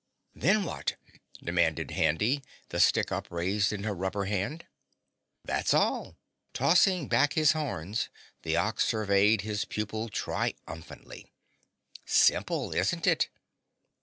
[0.33, 0.95] "Then what?"
[1.43, 4.65] demanded Handy, the stick upraised in her rubber hand.
[5.45, 6.17] "That's all!"
[6.55, 8.09] Tossing back his horns,
[8.41, 11.31] the Ox surveyed his pupil triumphantly.
[12.03, 13.29] "Simple, isn't it?